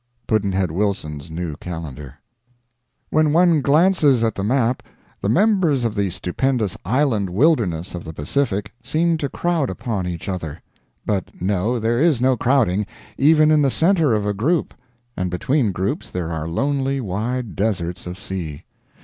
[0.25, 2.15] Pudd'nhead Wilson's New Calendar.
[3.11, 4.81] When one glances at the map
[5.21, 10.27] the members of the stupendous island wilderness of the Pacific seem to crowd upon each
[10.27, 10.63] other;
[11.05, 12.87] but no, there is no crowding,
[13.19, 14.73] even in the center of a group;
[15.15, 18.63] and between groups there are lonely wide deserts of sea.